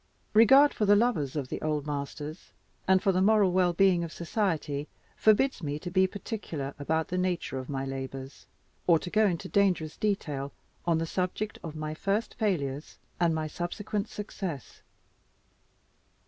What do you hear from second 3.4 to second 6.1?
well being of society, forbids me to be